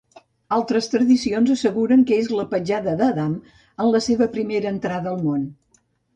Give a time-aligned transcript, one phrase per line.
[0.55, 3.37] Altres tradicions asseguren que és la petjada d'Adam,
[3.83, 5.47] en la seva primera entrada al món.